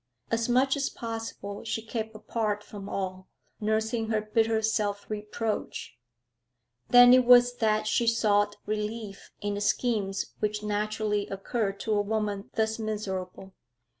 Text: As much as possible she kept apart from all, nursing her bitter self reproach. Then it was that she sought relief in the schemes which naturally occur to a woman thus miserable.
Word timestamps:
As 0.31 0.49
much 0.49 0.75
as 0.75 0.89
possible 0.89 1.63
she 1.63 1.83
kept 1.83 2.15
apart 2.15 2.63
from 2.63 2.89
all, 2.89 3.27
nursing 3.59 4.07
her 4.07 4.19
bitter 4.19 4.59
self 4.63 5.07
reproach. 5.11 5.95
Then 6.89 7.13
it 7.13 7.23
was 7.23 7.57
that 7.57 7.85
she 7.85 8.07
sought 8.07 8.55
relief 8.65 9.29
in 9.41 9.53
the 9.53 9.61
schemes 9.61 10.33
which 10.39 10.63
naturally 10.63 11.27
occur 11.27 11.71
to 11.73 11.93
a 11.93 12.01
woman 12.01 12.49
thus 12.55 12.79
miserable. 12.79 13.53